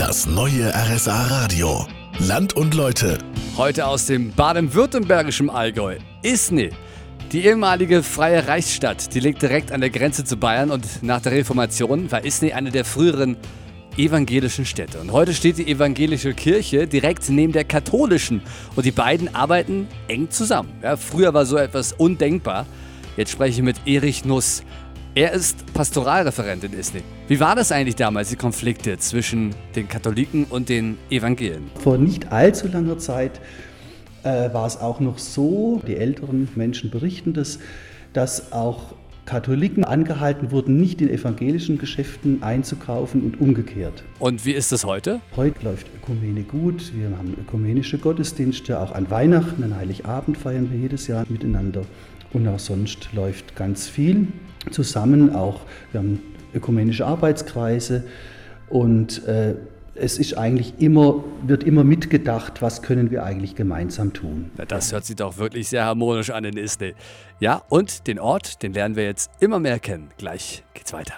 [0.00, 1.86] Das neue RSA Radio.
[2.20, 3.18] Land und Leute.
[3.58, 5.98] Heute aus dem baden-württembergischen Allgäu.
[6.22, 6.70] Isny.
[7.32, 11.32] Die ehemalige freie Reichsstadt, die liegt direkt an der Grenze zu Bayern und nach der
[11.32, 13.36] Reformation war Isny eine der früheren
[13.98, 15.00] evangelischen Städte.
[15.00, 18.40] Und heute steht die evangelische Kirche direkt neben der katholischen
[18.76, 20.72] und die beiden arbeiten eng zusammen.
[20.82, 22.64] Ja, früher war so etwas undenkbar.
[23.18, 24.62] Jetzt spreche ich mit Erich Nuss.
[25.16, 27.02] Er ist Pastoralreferent in Isny.
[27.26, 31.68] Wie war das eigentlich damals, die Konflikte zwischen den Katholiken und den Evangelien?
[31.82, 33.40] Vor nicht allzu langer Zeit
[34.22, 37.58] äh, war es auch noch so, die älteren Menschen berichten das,
[38.12, 44.04] dass auch Katholiken angehalten wurden, nicht in evangelischen Geschäften einzukaufen und umgekehrt.
[44.20, 45.20] Und wie ist das heute?
[45.34, 46.92] Heute läuft Ökumene gut.
[46.94, 48.78] Wir haben ökumenische Gottesdienste.
[48.78, 51.82] Auch an Weihnachten, an Heiligabend feiern wir jedes Jahr miteinander.
[52.32, 54.28] Und auch sonst läuft ganz viel
[54.70, 55.34] zusammen.
[55.34, 55.60] Auch
[55.92, 56.20] wir haben
[56.54, 58.04] ökumenische Arbeitskreise
[58.68, 59.54] und äh,
[59.94, 64.50] es ist eigentlich immer, wird immer mitgedacht, was können wir eigentlich gemeinsam tun.
[64.68, 66.94] Das hört sich doch wirklich sehr harmonisch an in Isny.
[67.38, 70.08] Ja, und den Ort, den lernen wir jetzt immer mehr kennen.
[70.16, 71.14] Gleich geht's weiter.